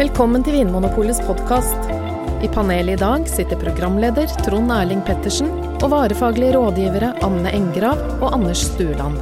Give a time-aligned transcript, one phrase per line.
[0.00, 1.90] Velkommen til Vinmonopolets podkast.
[2.40, 8.30] I panelet i dag sitter programleder Trond Erling Pettersen og varefaglige rådgivere Anne Engrav og
[8.32, 9.18] Anders Stueland.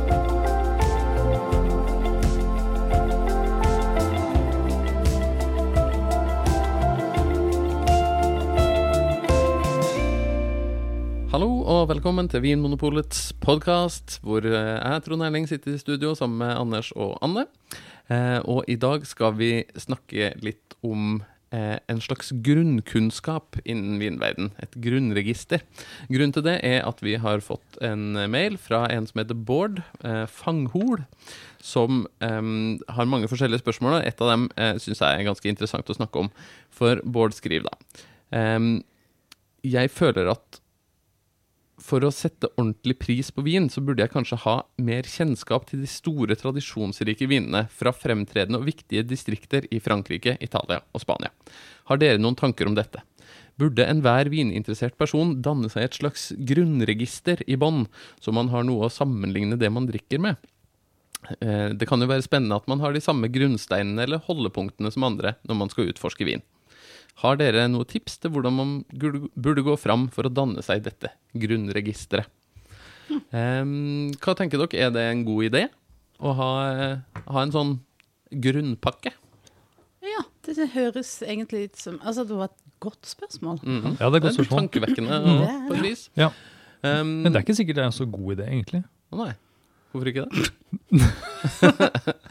[11.35, 16.39] Hallo og velkommen til Vinmonopolets podkast, hvor eh, jeg, Trond Erling, sitter i studio sammen
[16.47, 17.49] med Anders og Anne.
[18.09, 21.21] Eh, og i dag skal vi snakke litt om
[21.53, 24.53] eh, en slags grunnkunnskap innen vinverden.
[24.65, 25.65] Et grunnregister.
[26.09, 29.83] Grunnen til det er at vi har fått en mail fra en som heter Bård
[30.01, 31.05] eh, Fanghol,
[31.61, 32.41] som eh,
[32.97, 34.01] har mange forskjellige spørsmål.
[34.09, 36.33] Et av dem eh, syns jeg er ganske interessant å snakke om.
[36.75, 37.77] For Bård skriver da
[38.39, 38.73] eh,
[39.69, 40.63] Jeg føler at
[41.83, 45.83] for å sette ordentlig pris på vin, så burde jeg kanskje ha mer kjennskap til
[45.85, 51.31] de store, tradisjonsrike vinene fra fremtredende og viktige distrikter i Frankrike, Italia og Spania.
[51.91, 53.05] Har dere noen tanker om dette?
[53.59, 57.87] Burde enhver vininteressert person danne seg et slags grunnregister i bånn,
[58.23, 60.39] så man har noe å sammenligne det man drikker med?
[61.41, 65.05] Eh, Det kan jo være spennende at man har de samme grunnsteinene eller holdepunktene som
[65.05, 66.43] andre når man skal utforske vin.
[67.19, 68.73] Har dere noen tips til hvordan man
[69.35, 72.29] burde gå fram for å danne seg dette grunnregisteret?
[73.33, 75.65] Hva tenker dere, er det en god idé
[76.21, 76.51] å ha,
[77.27, 77.73] ha en sånn
[78.31, 79.15] grunnpakke?
[80.05, 83.59] Ja, det høres egentlig ut som Altså, det var et godt spørsmål.
[83.65, 83.97] Mhm.
[83.99, 85.43] Ja, det er et godt Det er litt tankevekkende Mm.
[85.69, 86.09] på et vis.
[86.19, 86.31] Ja.
[86.85, 88.85] Um, Men det er ikke sikkert det er en så god idé, egentlig.
[89.11, 89.33] Nei.
[89.93, 90.51] Hvorfor ikke det?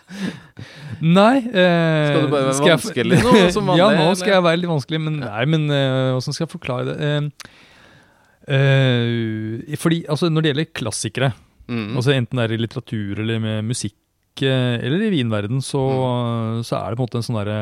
[1.02, 4.60] Nei eh, Skal du bare være vanskelig nå, som vanlig, ja, nå skal jeg være
[4.62, 6.96] litt vanskelig, men nei, men eh, hvordan skal jeg forklare det?
[7.08, 11.32] Eh, eh, fordi, altså, når det gjelder klassikere,
[11.68, 11.98] Mm.
[12.00, 16.62] altså enten det er i litteratur eller med musikk eller i vinverden, så, Mm.
[16.64, 17.58] så er det på en måte en sånn derre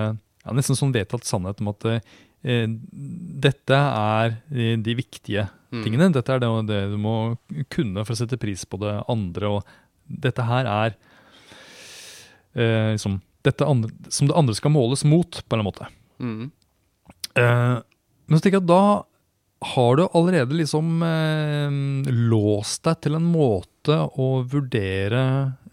[0.46, 1.88] ja, Nesten sånn vedtatt sannhet om at
[2.46, 5.82] dette er de, de viktige Mm.
[5.84, 6.12] tingene.
[6.14, 7.16] Dette er det, det du må
[7.74, 9.66] kunne for å sette pris på det andre, og
[10.08, 10.96] dette her er
[12.56, 15.90] eh, liksom dette andre, som det andre skal måles mot, på en eller annen måte.
[16.20, 16.52] Mm.
[17.36, 17.76] Eh,
[18.26, 18.86] men så tenker jeg at da
[19.76, 25.26] har du allerede liksom eh, låst deg til en måte å vurdere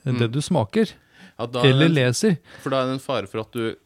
[0.02, 0.32] det Mm.
[0.34, 0.88] du smaker,
[1.38, 2.38] Ja, er eller en, leser.
[2.60, 3.76] for da er det en fare for at du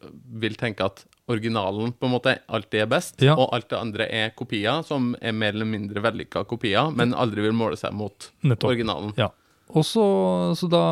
[0.40, 3.34] vil tenke at originalen på en måte alltid er best, Ja.
[3.36, 7.42] og alt det andre er kopier, som er mer eller mindre vellykka kopier, men aldri
[7.42, 8.70] vil måle seg mot Nettopp.
[8.70, 9.12] originalen.
[9.18, 9.28] Ja.
[9.74, 10.04] Og så,
[10.58, 10.84] så da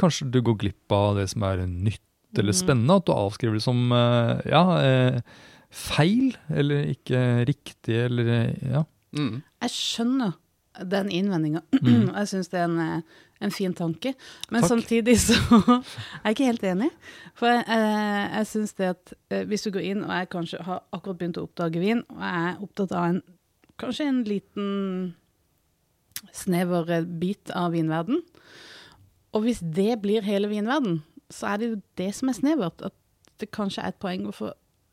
[0.00, 2.02] kanskje du går glipp av det som er nytt
[2.38, 8.30] eller spennende, at du avskriver det som eh, ja, eh, feil, eller ikke riktig, eller
[8.38, 8.84] eh, ja.
[9.16, 9.42] Mm.
[9.64, 10.38] Jeg skjønner
[10.88, 11.64] den innvendinga.
[11.82, 12.08] Mm.
[12.14, 13.02] Jeg syns det er en,
[13.42, 14.14] en fin tanke.
[14.50, 14.70] Men Takk.
[14.70, 15.36] samtidig så
[16.22, 16.88] er jeg ikke helt enig.
[17.36, 19.14] For jeg, jeg, jeg syns det at
[19.50, 22.52] hvis du går inn, og jeg kanskje har akkurat begynt å oppdage vin, og jeg
[22.52, 23.20] er opptatt av en
[23.82, 24.68] kanskje en liten
[26.32, 28.22] snever eh, bit av vinverden,
[29.32, 31.00] og hvis det blir hele vinverden,
[31.32, 32.82] så er det jo det som er snevert.
[32.84, 32.92] At
[33.40, 34.50] det kanskje er et poeng å få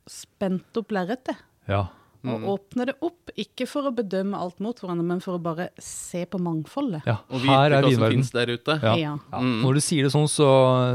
[0.09, 1.35] spent opp lerretet.
[1.69, 1.87] ja.
[2.27, 5.69] Og åpne det opp, ikke for å bedømme alt mot hverandre, men for å bare
[5.79, 7.05] se på mangfoldet.
[7.07, 7.13] ja.
[7.31, 8.75] Og vite Her er hva som finnes der ute.
[8.83, 8.95] Ja.
[8.99, 9.13] Ja.
[9.31, 9.39] Ja.
[9.39, 9.61] Mm.
[9.63, 10.47] Når du sier det sånn, så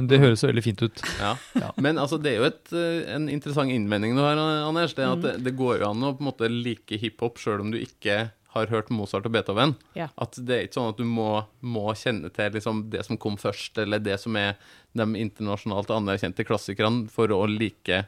[0.04, 1.00] det høres veldig fint ut.
[1.22, 1.30] Ja.
[1.56, 1.70] Ja.
[1.80, 4.92] Men altså, det er jo et, eh, en interessant innvending du har, Anders.
[4.92, 5.22] Det er Mm.
[5.22, 8.30] det, det går jo an å på en måte like hiphop sjøl om du ikke
[8.54, 9.74] har hørt Mozart og Beethoven.
[9.98, 10.08] Ja.
[10.20, 13.38] At det er ikke sånn at du må, må kjenne til liksom det som kom
[13.40, 14.56] først, eller det som er
[14.94, 18.04] de internasjonalt anerkjente klassikerne, for å like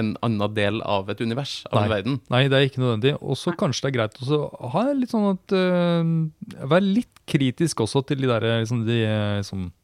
[0.00, 2.20] en annen del av et univers, av en verden.
[2.32, 3.16] Nei, det er ikke nødvendig.
[3.20, 7.82] Og så kanskje det er greit å ha litt sånn at uh, Være litt kritisk
[7.84, 9.79] også til de der liksom, de, eh, liksom, Mm.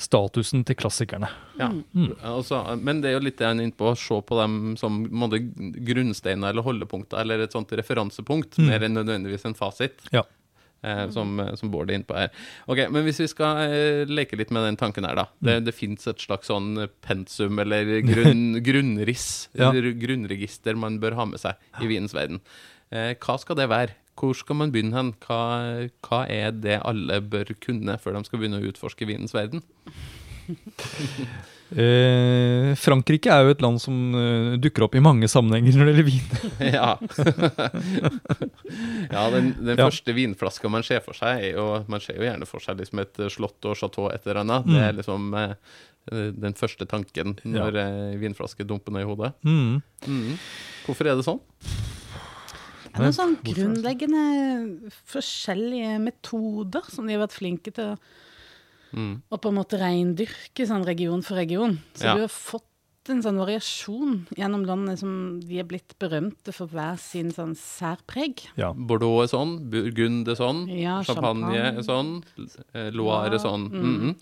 [0.00, 1.28] Statusen til klassikerne.
[1.60, 1.68] Ja.
[1.92, 2.14] Mm.
[2.24, 4.54] Altså, men det er jo litt det jeg er inne på, å se på dem
[4.80, 5.40] som måte,
[5.84, 8.66] grunnsteiner eller holdepunkter, eller et sånt referansepunkt, Mm.
[8.70, 10.00] mer enn nødvendigvis en fasit.
[10.12, 10.22] Ja.
[10.82, 12.30] eh, som, som Bård er inne på her.
[12.66, 15.26] Ok, Men hvis vi skal eh, leke litt med den tanken her, da.
[15.38, 15.64] Det, Mm.
[15.66, 19.68] det fins et slags sånn pensum eller grunn, grunnriss, Ja.
[19.70, 22.40] eller grunnregister man bør ha med seg i vinens verden.
[22.90, 23.90] Eh, hva skal det være?
[24.20, 25.14] Hvor skal man begynne hen?
[25.24, 25.38] Hva,
[26.04, 29.64] hva er det alle bør kunne før de skal begynne å utforske vinens verden?
[31.70, 35.92] Eh, Frankrike er jo et land som eh, dukker opp i mange sammenhenger når det
[35.92, 36.32] gjelder vin.
[36.74, 36.88] ja.
[39.06, 39.84] ja, den, den Ja.
[39.86, 43.04] første vinflaska man ser for seg, er jo Man ser jo gjerne for seg liksom
[43.04, 44.66] et slott og chateau et eller annet.
[44.66, 45.54] Det er liksom eh,
[46.42, 47.86] den første tanken når ja.
[48.18, 49.30] vinflaske dumper ned i hodet.
[49.46, 49.78] Mm.
[50.10, 50.34] Mm.
[50.88, 51.38] Hvorfor er det sånn?
[52.90, 57.98] Det er noen sånn grunnleggende forskjellige metoder som de har vært flinke til å,
[58.92, 59.22] Mm.
[59.30, 61.78] å på en måte reindyrke sånn region for region.
[61.94, 62.14] Så Ja.
[62.16, 62.64] du har fått
[63.08, 68.48] en sånn variasjon gjennom landene som de er blitt berømte for hver sin sånn særpreg.
[68.56, 68.72] Ja.
[68.72, 71.78] Bordeaux er sånn, Burgund er sånn, Ja, champagne, champagne.
[71.78, 73.70] er sånn, Loire er sånn.
[73.70, 74.00] Mm.
[74.00, 74.16] Mhm.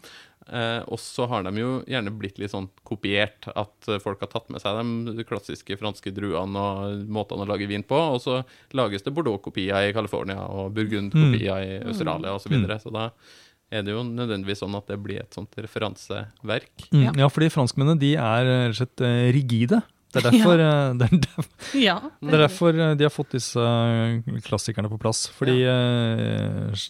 [0.49, 4.49] Eh, og så har de jo gjerne blitt litt sånn kopiert, at folk har tatt
[4.53, 4.79] med seg
[5.19, 8.41] de klassiske franske druene og måtene å lage vin på, og så
[8.77, 12.49] lages det Bordeaux-kopier i California og Burgund-kopier i Australia osv.
[12.49, 12.81] Så, videre.
[12.81, 13.11] så da
[13.69, 16.89] er det jo nødvendigvis sånn at det blir et sånt referanseverk.
[16.89, 17.13] Mm, Ja.
[17.25, 19.83] ja, fordi franskmennene de er rett og slett eh, rigide.
[20.13, 20.93] Det er derfor, ja.
[20.97, 21.97] det er derfor, Ja.
[22.25, 25.27] det er derfor eh, de har fått disse eh, klassikerne på plass.
[25.37, 25.75] Fordi ja.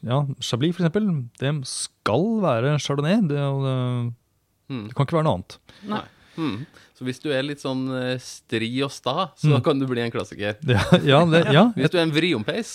[0.07, 1.09] ja, Chablis, for eksempel,
[1.43, 3.21] det skal være chardonnay.
[3.27, 3.79] Det, det,
[4.69, 4.83] Mm.
[4.91, 5.55] det kan ikke være noe annet.
[5.89, 6.03] Nei.
[6.37, 6.57] Mm.
[6.95, 9.63] Så hvis du er litt sånn eh, stri og sta, så Mm.
[9.65, 10.59] kan du bli en klassiker.
[10.69, 12.75] Ja, ja, det, ja, Hvis du er en vriompeis.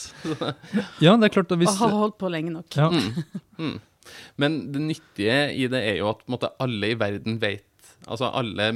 [1.00, 2.66] ja, det er klart Hvis, Og har holdt på lenge nok.
[2.76, 3.24] ja, Mm.
[3.60, 3.80] Mm.
[4.42, 7.64] Men det nyttige i det er jo at på måte, alle i verden vet
[8.08, 8.72] Altså alle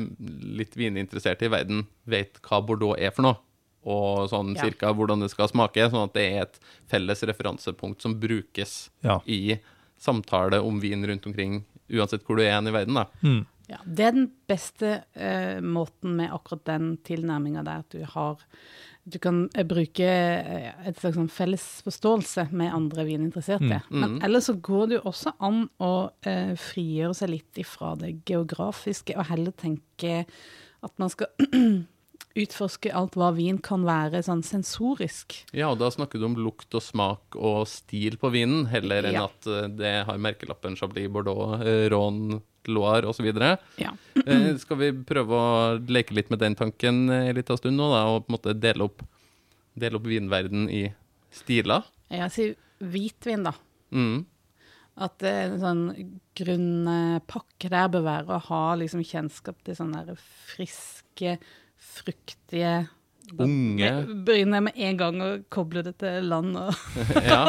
[0.57, 3.38] litt vininteresserte i verden vet hva Bordeaux er for noe.
[3.88, 4.63] Og sånn Ja.
[4.65, 5.89] cirka hvordan det skal smake.
[5.89, 9.19] Sånn at det er et felles referansepunkt som brukes ja.
[9.25, 9.59] i
[9.97, 12.94] samtale om vin rundt omkring, uansett hvor du er i verden.
[12.94, 13.06] da.
[13.24, 13.45] Mm.
[13.68, 18.44] Ja, det er den beste eh, måten med akkurat den tilnærminga der, at du har
[19.08, 23.81] Du kan eh, bruke eh, et slags sånn felles forståelse med andre vininteresserte.
[23.88, 24.00] Mm.
[24.02, 25.92] Men ellers så går det jo også an å
[26.28, 30.25] eh, frigjøre seg litt ifra det geografiske, og heller tenke
[30.84, 31.31] at man skal
[32.44, 35.39] utforske alt hva vin kan være sånn sensorisk.
[35.57, 39.18] Ja, og da snakker du om lukt og smak og stil på vinen, heller enn
[39.18, 39.25] Ja.
[39.25, 41.57] at eh, det har merkelappen Chablis Bordeaux,
[41.92, 43.28] Ron, Loire osv.
[43.80, 43.94] Ja.
[44.28, 45.51] Eh, skal vi prøve å
[45.88, 48.56] leke litt med den tanken eh, en liten stund nå, da, og på en måte
[48.60, 49.04] dele opp,
[49.78, 50.81] dele opp vinverden i
[51.31, 51.86] stiler?
[52.12, 53.54] Jeg sier hvitvin, da.
[53.95, 54.25] Mm.
[54.98, 55.83] At det en sånn
[56.38, 60.16] grunnpakke der bør være å ha liksom kjennskap til sånne
[60.50, 61.38] friske,
[61.77, 62.88] fruktige
[63.38, 63.89] Unge.
[64.24, 66.71] Begynner med en gang å koble det til land og
[67.27, 67.41] Ja.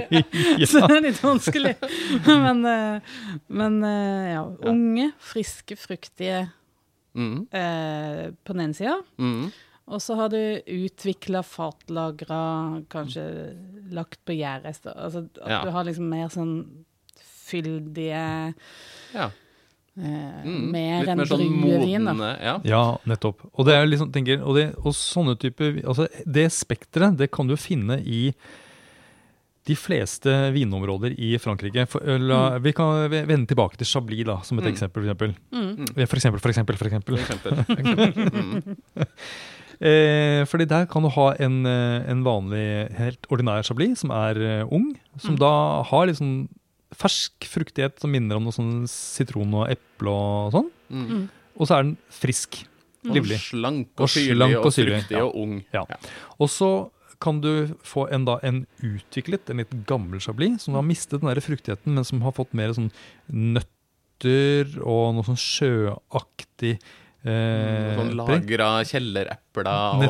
[0.66, 1.76] Så det er litt vanskelig.
[2.26, 3.12] Men, eh,
[3.46, 4.42] men eh, ja.
[4.72, 6.48] Unge, friske, fruktige
[7.14, 7.44] Mm.
[7.54, 8.96] eh, på den ene sida.
[9.22, 9.52] Mm.
[9.86, 13.22] Og så har du utvikla fatlagra, kanskje
[13.94, 14.96] lagt på gjærrester.
[14.98, 15.60] Altså at Ja.
[15.62, 16.56] du har liksom mer sånn
[17.22, 18.54] fyldige
[19.14, 19.28] ja.
[19.98, 20.70] Eh, Mm.
[20.72, 22.08] Mer enn sånn druevin,
[22.42, 22.60] Ja.
[22.64, 23.40] Ja, nettopp.
[23.54, 27.46] Og det er liksom, tenker, og, det, og sånne typer altså Det spekteret det kan
[27.46, 28.32] du finne i
[29.66, 31.86] de fleste vinområder i Frankrike.
[31.88, 32.62] For, la, mm.
[32.66, 34.72] Vi kan vende tilbake til Chablis da, som et Mm.
[34.74, 35.02] eksempel.
[35.02, 35.34] For eksempel.
[35.52, 35.86] Mm.
[35.96, 37.16] Eh, For eksempel, for eksempel, for eksempel.
[37.16, 38.28] For eksempel.
[38.34, 38.76] Mm.
[39.84, 44.38] Eh, fordi der kan du ha en, eh, en vanlig, helt ordinær Chablis som er
[44.38, 44.94] eh, ung.
[45.18, 45.38] Som Mm.
[45.40, 46.48] da har liksom
[46.98, 50.70] fersk fruktighet som minner om noe sånn sitron og eple og sånn.
[50.88, 51.04] Mm.
[51.08, 51.24] Mm.
[51.54, 52.64] Og så er den frisk.
[53.04, 53.36] Livlig.
[53.36, 55.24] Og slank Og og syrlig slank og, og syrlig, fruktig ja.
[55.26, 55.56] og ung.
[55.74, 55.84] Ja.
[56.40, 56.70] Og så
[57.24, 57.50] kan du
[57.86, 61.96] få en, da, en utviklet, en litt gammel chablis, som har mistet den der fruktigheten,
[61.96, 62.90] men som har fått mer sånn
[63.28, 66.78] nøtter og noe sånn sjøaktig
[67.24, 69.68] eh, sånn lagra kjellerepler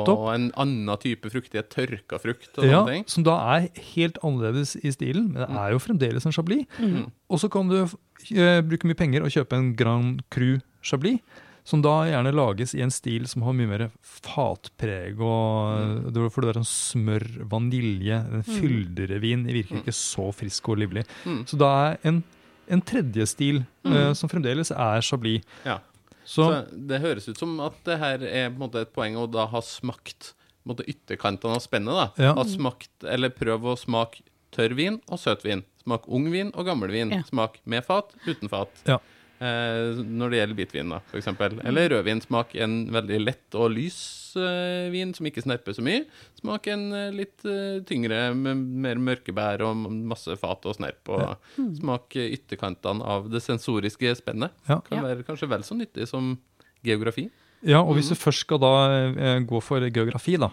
[0.09, 3.05] og en annen type fruktighet, tørka frukt og Ja, sånne ting.
[3.07, 6.67] som da er helt annerledes i stilen, men det er jo fremdeles en chablis.
[6.79, 7.11] Mm.
[7.31, 11.21] Og så kan du eh, bruke mye penger og kjøpe en Grand Cru Chablis,
[11.65, 16.43] som da gjerne lages i en stil som har mye mer fatpreg, og det- for
[16.43, 21.07] det er en smør, vanilje, en fyldigere vin, det virker ikke så frisk og livlig.
[21.25, 21.45] Mm.
[21.47, 22.23] Så da er en,
[22.69, 25.43] en tredje stil, eh, som fremdeles er Chablis.
[25.65, 25.79] Ja.
[26.25, 29.17] Så, Så det høres ut som at det her er på en måte et poeng
[29.21, 31.93] å da ha smakt på en måte ytterkantene av spennet.
[31.95, 32.07] da.
[32.25, 32.33] Ja.
[32.39, 34.23] Ha smakt, eller prøv å smake
[34.55, 35.65] tørr vin og søt vin.
[35.85, 37.11] Smak ung vin og gammel vin.
[37.13, 37.23] Ja.
[37.29, 38.73] Smak med fat, uten fat.
[38.89, 38.99] Ja.
[39.43, 41.57] Eh, når det gjelder hvitvin, da, eksempel.
[41.67, 42.23] Eller rødvin.
[42.23, 43.99] Smak en veldig lett og lys
[44.39, 46.05] eh, vin som ikke snerper så mye.
[46.39, 51.03] Smak en eh, litt eh, tyngre med mer mørke bær og masse fat og snerp.
[51.11, 54.55] Og smak eh, ytterkantene av det sensoriske spennet.
[54.71, 54.79] Ja.
[54.87, 56.37] Kan være kanskje vel så nyttig som
[56.85, 57.31] geografi.
[57.65, 58.75] ja, og hvis du først skal da
[59.11, 60.51] eh, gå for geografi, da,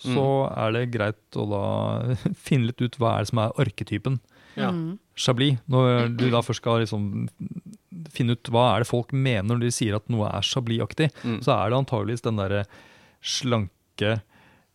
[0.00, 1.64] så er det greit å da
[2.46, 4.18] finne litt ut hva er det som er arketypen.
[4.58, 4.70] Ja.
[4.74, 4.98] Mm.
[5.18, 5.60] Chablis.
[5.70, 7.28] Når du da først skal liksom
[8.12, 11.40] finne ut hva er det folk mener når de sier at noe er Chablis-aktig, Mm.
[11.42, 12.64] så er det antageligvis den derre
[13.24, 14.20] slanke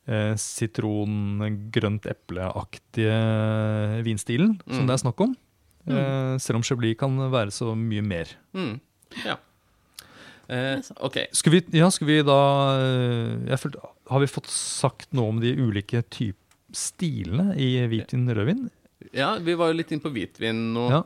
[0.09, 1.39] eh, sitron,
[1.71, 4.87] grønt eple-aktige vinstilen som Mm.
[4.87, 5.35] det er snakk om.
[5.87, 8.25] Eh, selv om Chablis kan være så mye mer.
[8.53, 8.79] Mm.
[9.25, 9.37] Ja.
[10.49, 10.81] Eh.
[11.01, 11.27] OK.
[11.31, 12.39] Skal vi, ja, skal vi da
[12.79, 16.35] eh, jeg følte, Har vi fått sagt noe om de ulike typ
[16.73, 18.69] stilene i hvitvin rødvin?
[19.13, 20.89] Ja, vi var jo litt inn på hvitvin nå.
[20.89, 21.03] Ja.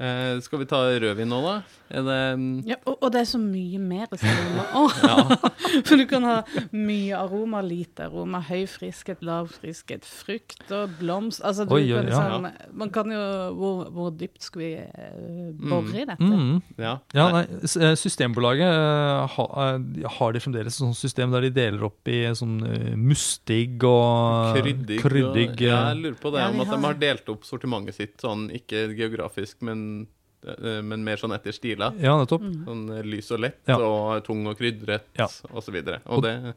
[0.00, 1.58] Eh, skal vi ta rødvin nå, da?
[1.90, 4.66] Er det mm, Ja, og, og det er så mye mer aroma.
[5.10, 5.16] Ja.
[5.86, 6.36] For du kan ha
[6.74, 11.42] mye aroma, lite aroma, høy friskhet, lav friskhet, frukt og blomst.
[11.46, 12.20] Altså, du Oi, kan ja.
[12.30, 13.20] liksom, Man kan jo
[13.58, 16.18] Hvor, hvor dypt skal vi eh, bore i dette?
[16.30, 16.60] Mm.
[16.80, 16.96] Ja.
[17.16, 21.52] Ja, nei, eh, Systembolaget eh, ha, eh, har de fremdeles et sånt system der de
[21.58, 22.58] deler opp i sånn
[23.00, 25.00] mustig og Kryddig.
[25.02, 27.28] kryddig, og- ja, jeg lurer på det, Ja, om de at de har har delt
[27.28, 30.06] opp sortimentet sitt sånn, ikke geografisk, men,
[30.82, 31.92] men mer sånn etter stiler.
[32.00, 32.40] Ja, nettopp.
[32.46, 32.60] Mm.
[32.64, 33.76] Sånn eh, lys og lett Ja.
[33.78, 35.26] og tung og krydret Ja.
[35.52, 36.00] og så videre.
[36.06, 36.54] Og det,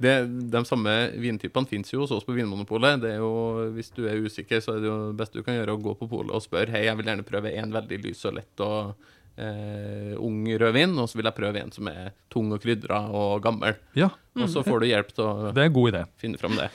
[0.00, 0.14] det,
[0.52, 3.00] de samme vintypene fins jo hos oss på Vinmonopolet.
[3.00, 5.76] Det er jo, hvis du er usikker, så er det jo beste du kan gjøre
[5.76, 8.34] å gå på polet og spørre Hei, jeg vil gjerne prøve en veldig lys og
[8.38, 8.94] lett og
[9.36, 13.42] eh, ung rødvin, og så vil jeg prøve en som er tung og krydra og
[13.44, 13.76] gammel.
[13.96, 16.02] Ja, Og så får du hjelp til å det er en god idé.
[16.20, 16.70] finne fram det.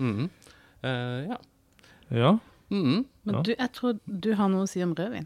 [0.00, 0.28] Mm.
[0.84, 1.38] Eh, ja.
[2.12, 2.38] Ja,
[2.70, 3.06] Mm.
[3.24, 5.24] Men du, jeg tror du har noe å si om rødvin.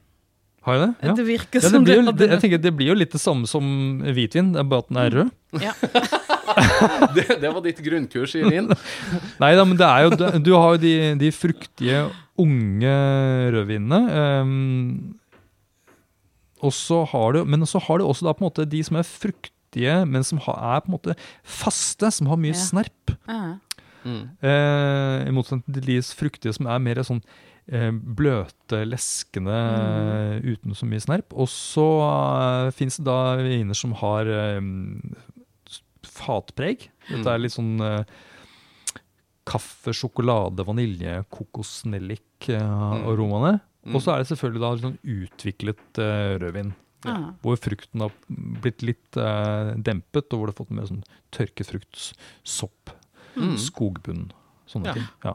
[0.63, 0.91] Har jeg det?
[1.03, 1.15] Ja.
[1.19, 3.49] Det virker Ja, det, som blir, det, jeg tenker det blir jo litt det samme
[3.51, 3.65] som
[4.07, 5.33] hvitvin, det er bare at den er rød.
[5.63, 5.73] Ja.
[7.17, 8.69] Det, det var ditt grunnkurs i vin.
[9.41, 12.03] Nei da, men det er jo Du har jo de, de fruktige,
[12.41, 12.95] unge
[13.55, 14.01] rødvinene.
[14.43, 15.15] Um,
[16.63, 18.99] og så har du, men så har du også da på en måte de som
[19.01, 22.61] er fruktige, men som har, er på en måte faste, som har mye Ja.
[22.61, 23.17] snerp.
[23.27, 23.57] Ja.
[24.03, 24.23] Mm.
[24.43, 27.23] uh, I motsetning til de fruktige som er mer sånn
[27.67, 29.55] bløte, leskende,
[30.45, 31.33] uten så mye snerp.
[31.33, 34.61] Og så uh, fins det da viner som har eh,
[36.03, 36.89] fatpreg.
[37.09, 38.03] Dette er litt sånn uh,
[39.49, 43.61] kaffe, sjokolade, vanilje, kokosnellik-aromaene.
[43.83, 43.95] Mm.
[43.97, 46.71] Og så er det selvfølgelig da litt sånn utviklet uh, rødvin.
[47.03, 47.17] Ja.
[47.43, 48.13] Hvor frukten har
[48.63, 51.03] blitt litt eh, dempet, og hvor det har fått mer sånn
[51.35, 51.99] tørket frukt,
[52.47, 52.93] sopp,
[53.35, 53.57] Mm.
[53.59, 54.29] skogbunn,
[54.69, 54.93] sånne Ja.
[54.93, 55.07] ting.
[55.25, 55.35] Ja.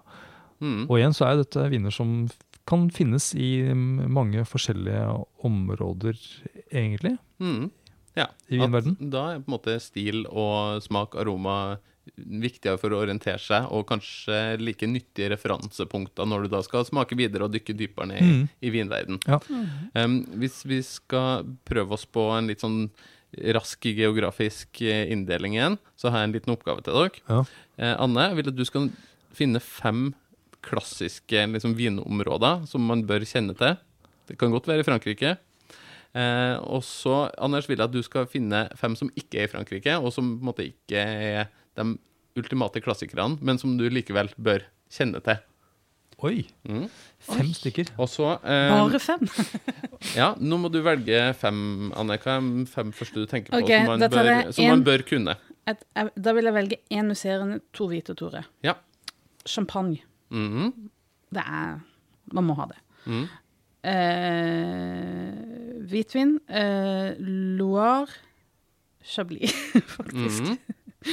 [0.61, 0.85] Mm.
[0.89, 2.27] Og igjen så er dette viner som
[2.67, 5.03] kan finnes i mange forskjellige
[5.47, 6.17] områder,
[6.71, 7.69] egentlig, Mm.
[8.17, 8.25] Ja.
[8.49, 8.97] i vinverden.
[8.99, 11.77] At da er på en måte stil og smak, aroma
[12.17, 17.15] viktigere for å orientere seg, og kanskje like nyttige referansepunkter når du da skal smake
[17.19, 18.49] videre og dykke dypere ned i, Mm.
[18.63, 19.19] i vinverden.
[19.27, 19.39] Ja.
[20.03, 22.89] Um, hvis vi skal prøve oss på en litt sånn
[23.53, 27.11] rask geografisk eh, inndeling igjen, så har jeg en liten oppgave til dere.
[27.29, 27.43] Ja.
[27.77, 28.89] Eh, Anne, jeg vil at du skal
[29.33, 30.15] finne fem
[30.65, 33.77] klassiske liksom, vinområder som man bør kjenne til.
[34.27, 35.35] Det kan godt være i Frankrike.
[36.17, 39.51] Eh, og så, Anders, vil jeg at du skal finne fem som ikke er i
[39.51, 41.93] Frankrike, og som på en måte ikke er de
[42.37, 45.39] ultimate klassikerne, men som du likevel bør kjenne til.
[46.25, 46.47] Oi!
[46.65, 46.87] Mm.
[47.21, 47.91] Fem stykker.
[48.01, 49.27] Og så eh, Bare fem?
[50.17, 52.17] Ja, nå må du velge fem, Anne.
[52.23, 55.05] Hva er de fem første du tenker på Ok, som, man bør, som man bør
[55.05, 55.37] kunne?
[55.69, 58.47] Et, da vil jeg velge én musserende, to hvite og to røde.
[58.65, 58.73] Ja.
[59.45, 60.01] Champagne.
[60.31, 60.89] Mhm.
[61.33, 61.79] Det er
[62.33, 62.77] Man må ha det.
[63.05, 63.27] Mm.
[63.83, 65.33] Eh,
[65.87, 66.39] hvitvin.
[66.49, 67.15] Eh,
[67.57, 68.07] Loire.
[69.07, 69.53] Chablis,
[69.95, 70.43] faktisk.
[70.43, 70.57] Mhm.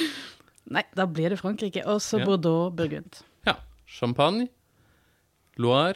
[0.75, 1.85] Nei, da blir det Frankrike.
[1.87, 2.25] Og så Ja.
[2.27, 3.21] Bordeaux, Burgund.
[3.47, 3.55] Ja.
[3.87, 4.49] Champagne,
[5.57, 5.95] Loire,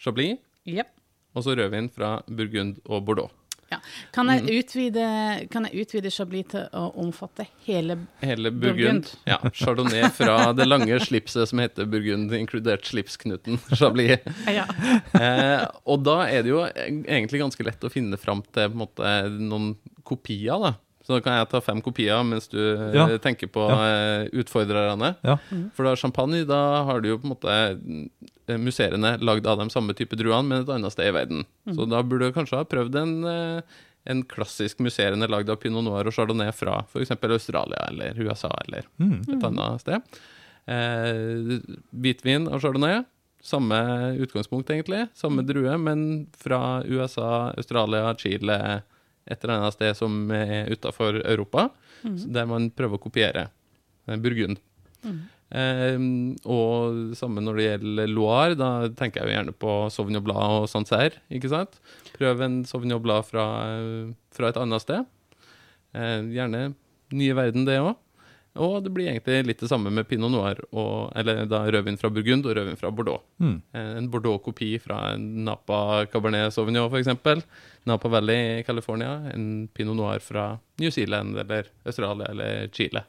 [0.00, 0.88] Chablis, Yep.
[1.34, 3.30] og så rødvin fra Burgund og Bordeaux.
[3.70, 3.80] Ja.
[4.14, 4.50] Kan, jeg Mhm.
[4.60, 5.04] utvide,
[5.50, 8.76] kan jeg utvide Chablis til å omfatte hele Hele Burgund.
[8.76, 9.14] Burgund.
[9.26, 14.18] Ja, Chardonnay fra det lange slipset som heter Burgund, inkludert slipsknuten Chablis.
[14.46, 14.66] Ja.
[15.18, 18.82] Eh, og da er det jo egentlig ganske lett å finne fram til på en
[18.86, 19.72] måte, noen
[20.06, 20.74] kopier, da.
[21.06, 23.06] Så da kan jeg ta fem kopier mens du eh, Ja.
[23.22, 23.76] tenker på Ja.
[23.86, 25.12] eh, utfordrerne.
[25.22, 25.36] Ja.
[25.72, 29.94] For da champagne, da har du jo på en måte musserende lagd av de samme
[29.94, 31.44] type druene, men et annet sted i verden.
[31.74, 33.62] Så da burde du kanskje ha prøvd en, eh,
[34.06, 37.10] en klassisk musserende lagd av pinot noir og chardonnay fra f.eks.
[37.22, 39.20] Australia eller USA eller Mm.
[39.36, 40.02] et annet sted.
[40.66, 41.60] Eh,
[41.94, 43.04] hvitvin og chardonnay.
[43.46, 45.08] Samme utgangspunkt, egentlig.
[45.14, 48.82] Samme drue, men fra USA, Australia, Chile,
[49.26, 51.68] et eller annet sted som er utafor Europa,
[52.02, 52.18] mm.
[52.34, 53.48] der man prøver å kopiere
[54.06, 54.60] Burgund.
[55.02, 55.22] Burgund.
[55.54, 55.98] Eh,
[56.50, 60.70] og samme når det gjelder Loire, da tenker jeg jo gjerne på Sauvignon Blad og
[60.70, 61.78] Sancerre, ikke sant?
[62.16, 63.44] Prøv en Sauvignon Blad fra,
[63.76, 65.06] eh, fra et annet sted.
[65.94, 66.74] Eh, gjerne
[67.14, 67.94] nye verden, det òg.
[68.62, 72.10] Og det blir egentlig litt det samme med pinot noir, og, eller da rødvin fra
[72.10, 73.22] Burgund og rødvin fra Bordeaux.
[73.42, 73.56] Mm.
[73.76, 77.44] En Bordeaux-kopi fra en Napa Cabernet Sauvignon, f.eks.
[77.86, 79.30] Napa Valley i California.
[79.34, 83.04] En pinot noir fra New Zealand eller Australia eller Chile.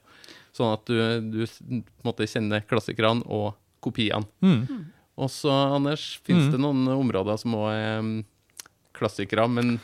[0.58, 4.26] Sånn at du, du måtte kjenner klassikerne og kopiene.
[4.42, 4.86] Mm.
[5.18, 6.52] Og så, Anders, fins Mm.
[6.54, 8.18] det noen områder som òg er mm,
[8.98, 9.80] klassikere, men,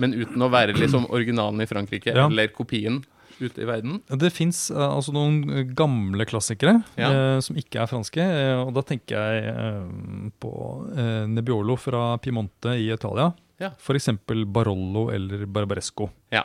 [0.00, 2.26] men uten å være liksom originalen i Frankrike Ja.
[2.28, 3.02] eller kopien
[3.40, 3.98] ute i verden?
[4.08, 5.40] Det fins altså noen
[5.76, 7.10] gamle klassikere Ja.
[7.10, 8.20] eh, som ikke er franske.
[8.22, 10.52] Eh, og da tenker jeg eh, på
[10.94, 13.32] eh, Nebbiolo fra Piemonte i Italia.
[13.62, 13.70] Ja.
[13.78, 14.08] F.eks.
[14.50, 16.10] Barollo eller Barbaresco.
[16.34, 16.44] Ja.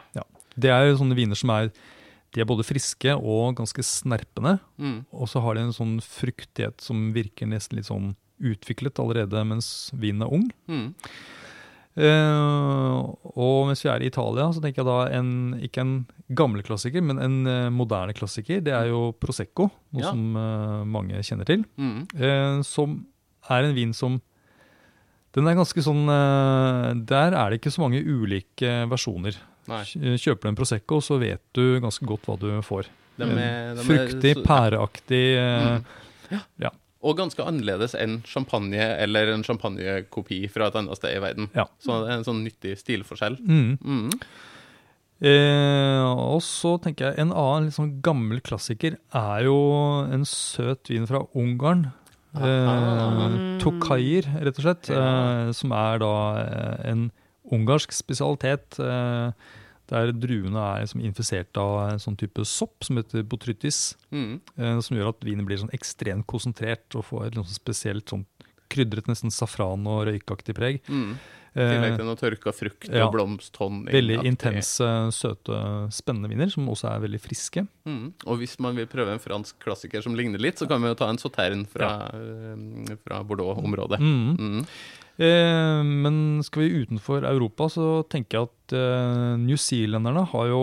[0.59, 1.71] Det er jo sånne viner som er
[2.35, 4.59] de er både friske og ganske snerpende.
[4.77, 4.99] Mm.
[5.17, 9.89] Og så har de en sånn fruktighet som virker nesten litt sånn utviklet allerede mens
[9.97, 10.45] vinen er ung.
[10.69, 10.93] Mm.
[11.99, 12.99] Eh,
[13.35, 15.31] og mens vi er i Italia, så tenker jeg da en,
[15.65, 15.93] ikke en
[16.37, 18.61] gammel klassiker, men en uh, moderne klassiker.
[18.63, 20.13] Det er jo Prosecco, noe Ja.
[20.13, 21.65] som uh, mange kjenner til.
[21.75, 22.63] Mm.
[22.67, 23.01] Som
[23.49, 24.19] er en vin som
[25.35, 26.07] Den er ganske sånn
[27.05, 29.35] Der er det ikke så mange ulike versjoner.
[29.69, 29.83] Nei.
[30.17, 32.89] Kjøper du en Prosecco, så vet du ganske godt hva du får.
[33.19, 35.23] Er Fruktig, pæreaktig.
[35.35, 36.71] ja.
[36.71, 36.78] Mm.
[36.99, 41.47] Og ganske annerledes enn champagne eller en champagnekopi fra et annet sted i verden.
[41.55, 41.69] Ja.
[41.79, 43.37] Så det er en sånn nyttig stilforskjell.
[43.39, 43.77] Mm.
[43.79, 44.09] Mm.
[45.19, 49.57] Eh, og så tenker jeg en annen litt sånn gammel klassiker er jo
[50.07, 51.89] en søt vin fra Ungarn.
[52.35, 53.57] Eh.
[53.63, 54.91] Tokayer, rett og slett.
[54.91, 56.13] Eh, som er da
[56.87, 57.07] en
[57.49, 58.79] ungarsk spesialitet.
[58.79, 59.31] Eh,
[59.89, 63.95] der druene er liksom infisert av en sånn type sopp som heter botrytis.
[64.13, 64.39] Mm.
[64.57, 68.25] Eh, som gjør at vinen blir sånn ekstremt konsentrert og får et sånn spesielt sånn
[68.69, 70.81] krydret, nesten safran- og røykaktig preg.
[70.87, 71.17] Mm.
[71.55, 73.07] I tillegg Eh, til noe tørka frukt ja.
[73.07, 73.89] og blomsthonning.
[73.93, 75.59] Veldig intense, søte,
[75.95, 77.65] spennende viner, som også er veldig friske.
[77.89, 78.13] Mm.
[78.25, 80.99] Og hvis man vil prøve en fransk klassiker som ligner litt, så kan vi jo
[80.99, 82.97] ta en sauterne fra, ja.
[83.03, 83.99] fra Bordeaux-området.
[83.99, 84.33] Mm.
[84.37, 84.65] Mm.
[85.19, 90.61] Eh, men skal vi utenfor Europa, så tenker jeg at eh, newzealenderne har jo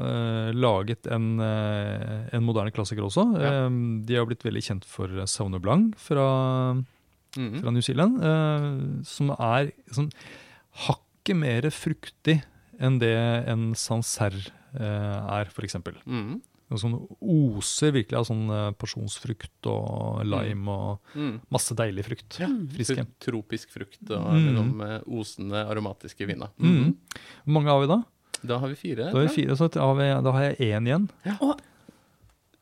[0.00, 3.26] eh, laget en, eh, en moderne klassiker også.
[3.36, 3.50] Ja.
[3.66, 3.74] Eh,
[4.08, 6.24] de har blitt veldig kjent for Saune Blanc fra,
[7.36, 7.60] Mm.
[7.60, 10.10] fra New Zealand, eh, som er sånn
[10.86, 12.38] hakket mer fruktig
[12.80, 13.12] enn det
[13.50, 15.76] en Sancerre eh, er, f.eks.
[16.06, 16.40] Mm.
[16.68, 21.40] Noe som oser virkelig av sånn eh, pasjonsfrukt og lime og Mm.
[21.50, 22.38] masse deilig frukt.
[22.74, 23.06] Friske.
[23.20, 25.02] Tropisk frukt og Mm.
[25.08, 26.48] osende, aromatiske viner.
[26.60, 26.94] Mm.
[27.44, 28.02] Hvor mange har vi da?
[28.44, 29.10] Da har vi fire.
[29.12, 31.08] Da har, vi fire, så da har, vi, da har jeg én igjen.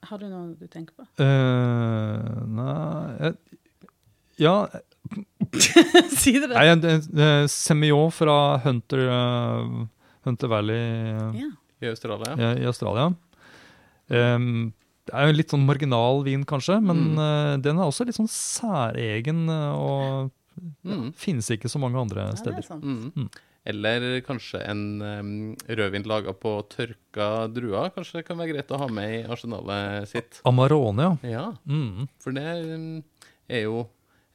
[0.06, 1.02] Har du noe du tenker på?
[1.18, 3.55] Uh, nei jeg,
[4.38, 4.66] Ja,
[6.18, 9.86] si det nei, eh, Semillon fra Hunter, uh,
[10.26, 11.52] Hunter Valley uh, yeah.
[11.80, 12.34] I Australia.
[12.36, 13.10] i, i Australia.
[14.08, 14.72] Um,
[15.06, 17.18] det er jo en litt sånn marginal vin, kanskje, men Mm.
[17.22, 20.32] eh, den er også litt sånn særegen eh, og
[20.86, 21.12] Mm.
[21.14, 22.58] finnes ikke så mange andre Ja, det steder.
[22.58, 22.82] er sant.
[22.82, 23.12] Mm.
[23.14, 23.28] Mm.
[23.66, 27.90] Eller kanskje en um, rødvin laga på tørka druer.
[27.92, 30.40] Kanskje det kan være greit å ha med i arsenalet sitt.
[30.46, 31.28] Amarone, ja.
[31.30, 32.08] Ja, Mm.
[32.18, 33.02] for det
[33.50, 33.86] er jo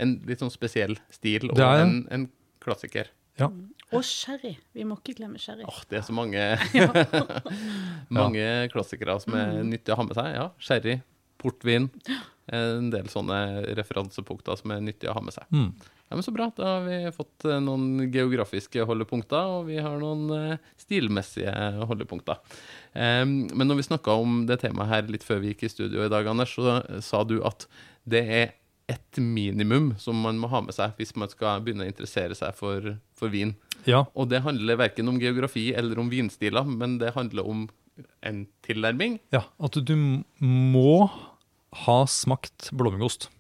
[0.01, 2.27] en litt sånn spesiell stil, og er en, en
[2.63, 3.11] klassiker.
[3.91, 4.53] Og sherry.
[4.75, 5.65] Vi må ikke glemme sherry.
[5.67, 6.43] Åh, det er så mange,
[8.21, 10.35] mange klassikere som er nyttige å ha med seg.
[10.37, 10.99] Ja, Sherry,
[11.41, 11.89] portvin.
[12.51, 13.41] En del sånne
[13.79, 15.49] referansepunkter som er nyttige å ha med seg.
[15.51, 15.73] Mm.
[16.11, 16.49] Ja, men Så bra.
[16.55, 21.53] Da har vi fått eh, noen geografiske holdepunkter, og vi har noen eh, stilmessige
[21.87, 22.41] holdepunkter.
[22.91, 26.09] Men når vi snakka om det temaet her litt før vi gikk i studio i
[26.11, 27.63] dag, Anders, så sa du at
[28.03, 28.49] det er
[28.91, 32.55] et minimum som man må ha med seg hvis man skal begynne å interessere seg
[32.57, 33.55] for, for vin.
[33.87, 34.03] Ja.
[34.13, 37.65] Og det handler verken om geografi eller om vinstiler, men det handler om
[38.25, 39.19] en tilnærming.
[39.35, 39.43] ja.
[39.61, 39.95] At du
[40.41, 41.09] må
[41.85, 43.29] ha smakt blåmuggost.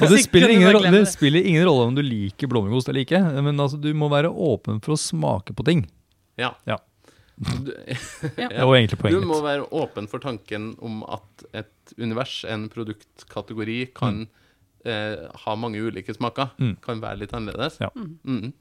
[0.00, 3.20] Og det spiller, ingen, rolle- det spiller ingen rolle om du liker blåmuggost eller ikke,
[3.44, 5.84] men altså, du må være åpen for å smake på ting.
[6.40, 6.54] Ja.
[6.68, 6.78] Ja.
[7.36, 7.72] Du,
[8.38, 8.48] Ja.
[8.48, 9.22] Det var egentlig poenget.
[9.24, 14.26] du må være åpen for tanken om at et univers, en produktkategori, kan
[14.86, 16.52] eh, ha mange ulike smaker.
[16.62, 16.76] Mm.
[16.84, 17.80] Kan være litt annerledes.
[17.82, 17.90] Ja.
[17.96, 18.52] Mm.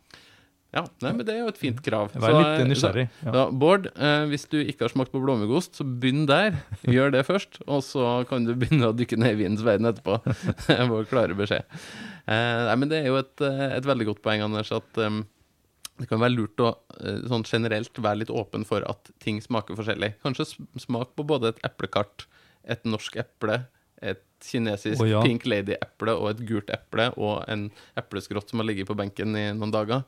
[0.73, 0.83] ja.
[1.05, 2.09] Nei, men det er jo et fint krav.
[2.17, 3.05] Vær litt eh, nysgjerrig.
[3.21, 3.35] Ja.
[3.35, 6.57] da, Bård, eh, hvis du ikke har smakt på blåmuggost, så begynn der.
[6.95, 10.17] Gjør det først, og så kan du begynne å dykke ned i vinens verden etterpå.
[10.25, 11.69] Det er vår klare beskjed.
[12.25, 15.03] Eh, nei, men det er jo et, eh, et veldig godt poeng, Anders, at
[16.01, 19.77] det kan være lurt å eh, sånn generelt være litt åpen for at ting smaker
[19.77, 20.15] forskjellig.
[20.25, 20.49] Kanskje
[20.81, 22.25] smak på både et eplekart,
[22.65, 23.59] et norsk eple,
[24.03, 25.21] et kinesisk oh, ja.
[25.23, 29.45] pink lady-eple og et gult eple og en epleskrott som har ligget på benken i
[29.55, 30.03] noen dager.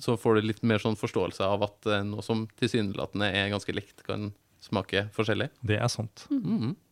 [0.00, 3.74] Så får du litt mer sånn forståelse av at eh, noe som tilsynelatende er ganske
[3.76, 4.30] likt, kan
[4.64, 5.50] smake forskjellig.
[5.66, 6.26] Det er sant.
[6.32, 6.74] Mhm.
[6.74, 6.89] Ja,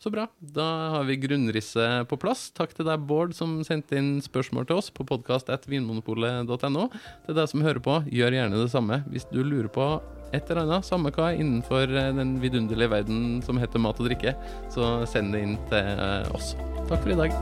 [0.00, 0.26] så bra.
[0.40, 2.48] Da har vi grunnrisset på plass.
[2.56, 6.86] Takk til deg, Bård, som sendte inn spørsmål til oss på podkast.vinmonopolet.no.
[7.26, 9.02] Til deg som hører på, gjør gjerne det samme.
[9.12, 9.90] Hvis du lurer på
[10.32, 14.36] et eller annet, samme hva, innenfor eh, den vidunderlige verden som heter mat og drikke,
[14.72, 16.54] så send det inn til eh, oss.
[16.88, 17.34] Takk for i dag.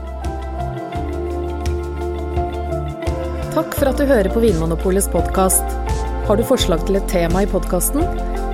[3.53, 5.77] Takk for at du hører på Vinmonopolets podkast.
[6.29, 8.03] Har du forslag til et tema i podkasten?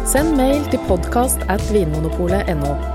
[0.07, 2.94] Send mail til podkast at vinmonopolet.no.